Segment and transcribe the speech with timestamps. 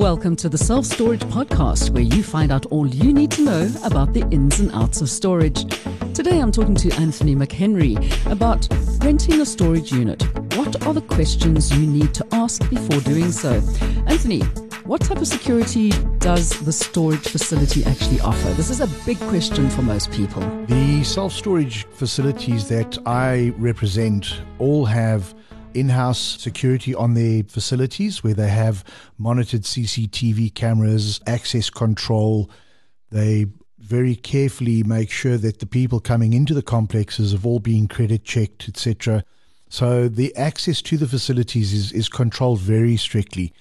[0.00, 3.70] Welcome to the Self Storage Podcast, where you find out all you need to know
[3.84, 5.66] about the ins and outs of storage.
[6.14, 8.66] Today I'm talking to Anthony McHenry about
[9.04, 10.22] renting a storage unit.
[10.56, 13.56] What are the questions you need to ask before doing so?
[14.06, 14.40] Anthony,
[14.86, 18.48] what type of security does the storage facility actually offer?
[18.54, 20.40] This is a big question for most people.
[20.64, 25.34] The self storage facilities that I represent all have
[25.74, 28.84] in house security on their facilities where they have
[29.18, 32.50] monitored CCTV cameras, access control.
[33.10, 33.46] They
[33.78, 38.24] very carefully make sure that the people coming into the complexes have all been credit
[38.24, 39.24] checked, etc.
[39.68, 43.52] So the access to the facilities is, is controlled very strictly.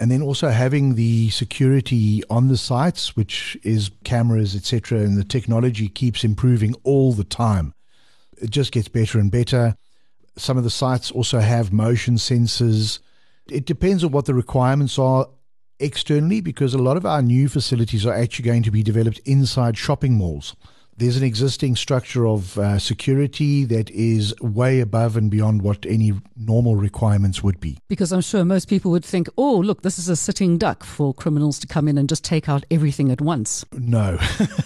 [0.00, 5.24] And then also having the security on the sites, which is cameras, etc., and the
[5.24, 7.74] technology keeps improving all the time.
[8.38, 9.76] It just gets better and better.
[10.36, 12.98] Some of the sites also have motion sensors.
[13.50, 15.28] It depends on what the requirements are
[15.78, 19.76] externally because a lot of our new facilities are actually going to be developed inside
[19.76, 20.54] shopping malls.
[20.94, 26.12] There's an existing structure of uh, security that is way above and beyond what any
[26.36, 27.78] normal requirements would be.
[27.88, 31.14] Because I'm sure most people would think, oh, look, this is a sitting duck for
[31.14, 33.64] criminals to come in and just take out everything at once.
[33.72, 34.18] No.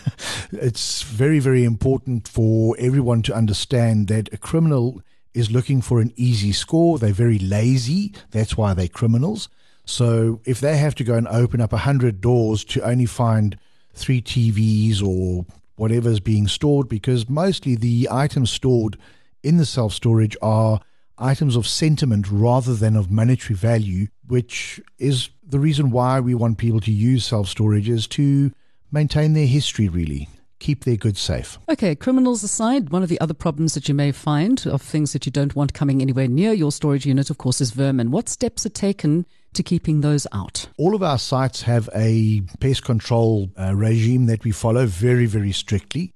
[0.52, 5.00] it's very, very important for everyone to understand that a criminal
[5.36, 6.98] is looking for an easy score.
[6.98, 8.14] They're very lazy.
[8.30, 9.50] That's why they're criminals.
[9.84, 13.58] So if they have to go and open up 100 doors to only find
[13.92, 15.44] three TVs or
[15.76, 18.96] whatever's being stored, because mostly the items stored
[19.42, 20.80] in the self storage are
[21.18, 26.56] items of sentiment rather than of monetary value, which is the reason why we want
[26.56, 28.52] people to use self storage is to
[28.90, 31.58] maintain their history, really keep their goods safe.
[31.68, 35.26] Okay, criminals aside, one of the other problems that you may find of things that
[35.26, 38.10] you don't want coming anywhere near your storage unit, of course, is vermin.
[38.10, 40.68] What steps are taken to keeping those out?
[40.78, 45.52] All of our sites have a pest control uh, regime that we follow very, very
[45.52, 46.12] strictly.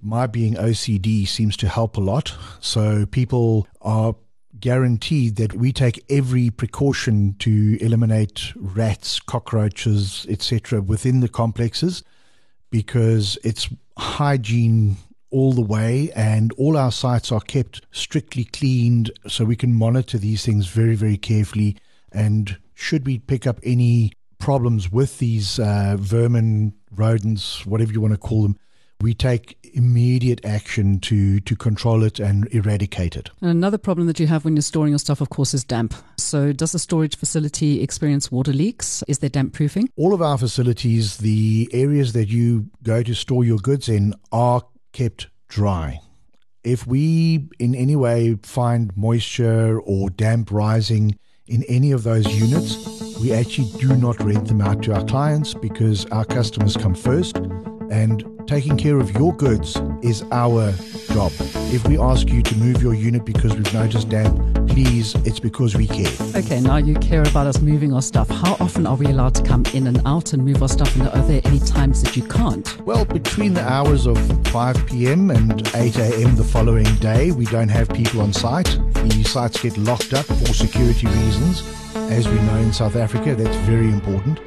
[0.00, 2.34] My being OCD seems to help a lot.
[2.60, 4.14] So people are
[4.58, 10.80] guaranteed that we take every precaution to eliminate rats, cockroaches, etc.
[10.80, 12.02] within the complexes
[12.70, 13.68] because it's
[13.98, 14.96] hygiene
[15.30, 20.18] all the way and all our sites are kept strictly cleaned so we can monitor
[20.18, 21.76] these things very very carefully
[22.12, 28.14] and should we pick up any problems with these uh, vermin rodents whatever you want
[28.14, 28.56] to call them
[29.00, 33.30] we take immediate action to to control it and eradicate it.
[33.40, 35.94] And another problem that you have when you're storing your stuff, of course, is damp.
[36.26, 39.04] So, does the storage facility experience water leaks?
[39.06, 39.88] Is there damp proofing?
[39.96, 44.62] All of our facilities, the areas that you go to store your goods in, are
[44.92, 46.00] kept dry.
[46.64, 51.16] If we in any way find moisture or damp rising
[51.46, 55.54] in any of those units, we actually do not rent them out to our clients
[55.54, 57.36] because our customers come first
[57.90, 60.72] and taking care of your goods is our
[61.12, 61.32] job.
[61.72, 65.74] If we ask you to move your unit because we've noticed damp, please, it's because
[65.74, 66.12] we care.
[66.34, 68.28] Okay, now you care about us moving our stuff.
[68.28, 70.94] How often are we allowed to come in and out and move our stuff?
[70.96, 72.80] And are there any times that you can't?
[72.82, 74.18] Well, between the hours of
[74.48, 75.30] 5 p.m.
[75.30, 76.36] and 8 a.m.
[76.36, 78.78] the following day, we don't have people on site.
[78.92, 81.62] The sites get locked up for security reasons.
[81.94, 84.40] As we know in South Africa, that's very important.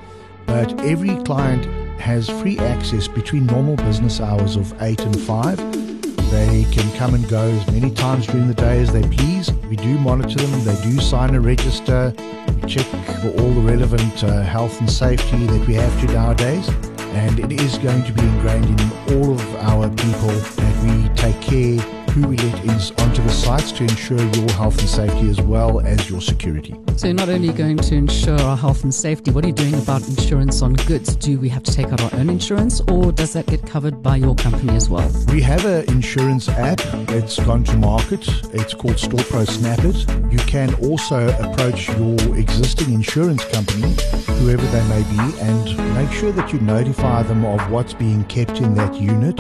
[0.46, 1.68] But every client
[2.00, 5.58] has free access between normal business hours of 8 and 5.
[6.32, 9.52] They can come and go as many times during the day as they please.
[9.70, 12.14] We do monitor them, they do sign a register,
[12.48, 12.86] we check
[13.22, 16.70] for all the relevant uh, health and safety that we have to nowadays.
[17.14, 21.40] And it is going to be ingrained in all of our people that we take
[21.42, 22.70] care who we let in
[23.04, 26.76] onto the sites to ensure your health and safety as well as your security.
[26.98, 29.76] So you're not only going to ensure our health and safety, what are you doing
[29.76, 31.16] about insurance on goods?
[31.16, 34.18] Do we have to take out our own insurance or does that get covered by
[34.18, 35.10] your company as well?
[35.30, 38.28] We have an insurance app that's gone to market.
[38.54, 40.32] It's called StorePro Snapit.
[40.32, 43.96] You can also approach your existing insurance company,
[44.40, 48.60] whoever they may be, and make sure that you notify them of what's being kept
[48.60, 49.40] in that unit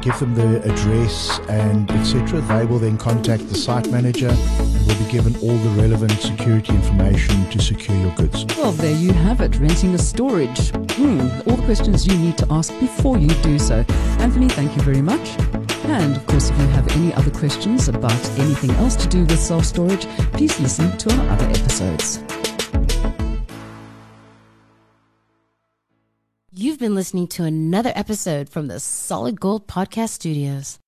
[0.00, 2.40] give them the address and etc.
[2.40, 6.74] They will then contact the site manager and will be given all the relevant security
[6.74, 8.44] information to secure your goods.
[8.56, 10.70] Well, there you have it, renting a storage.
[10.92, 13.84] Hmm, all the questions you need to ask before you do so.
[14.18, 15.38] Anthony, thank you very much.
[15.84, 19.40] And of course, if you have any other questions about anything else to do with
[19.40, 22.20] self storage, please listen to our other episodes.
[26.80, 30.80] Been listening to another episode from the Solid Gold Podcast Studios.